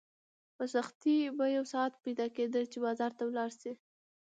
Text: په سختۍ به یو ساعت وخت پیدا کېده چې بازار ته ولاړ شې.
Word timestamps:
په 0.55 0.63
سختۍ 0.73 1.17
به 1.37 1.45
یو 1.55 1.65
ساعت 1.73 1.91
وخت 1.95 2.03
پیدا 2.05 2.25
کېده 2.35 2.61
چې 2.71 2.77
بازار 2.85 3.11
ته 3.17 3.23
ولاړ 3.25 3.49
شې. 3.59 3.73